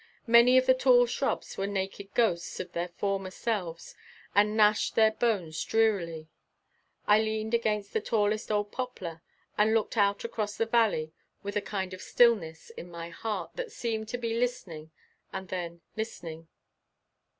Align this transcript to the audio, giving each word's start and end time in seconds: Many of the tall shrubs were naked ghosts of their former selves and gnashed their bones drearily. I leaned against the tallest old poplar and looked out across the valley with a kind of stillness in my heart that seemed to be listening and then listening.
Many 0.25 0.57
of 0.57 0.65
the 0.65 0.73
tall 0.73 1.05
shrubs 1.05 1.59
were 1.59 1.67
naked 1.67 2.15
ghosts 2.15 2.59
of 2.59 2.71
their 2.71 2.87
former 2.87 3.29
selves 3.29 3.93
and 4.33 4.57
gnashed 4.57 4.95
their 4.95 5.11
bones 5.11 5.63
drearily. 5.63 6.27
I 7.05 7.19
leaned 7.21 7.53
against 7.53 7.93
the 7.93 8.01
tallest 8.01 8.51
old 8.51 8.71
poplar 8.71 9.21
and 9.59 9.75
looked 9.75 9.97
out 9.97 10.23
across 10.23 10.57
the 10.57 10.65
valley 10.65 11.13
with 11.43 11.55
a 11.55 11.61
kind 11.61 11.93
of 11.93 12.01
stillness 12.01 12.71
in 12.71 12.89
my 12.89 13.09
heart 13.09 13.51
that 13.57 13.71
seemed 13.71 14.07
to 14.07 14.17
be 14.17 14.33
listening 14.39 14.89
and 15.31 15.49
then 15.49 15.81
listening. 15.95 16.47